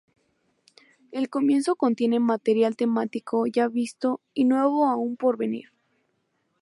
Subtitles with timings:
[1.11, 5.65] El comienzo contiene material temático ya visto y nuevo aún por venir.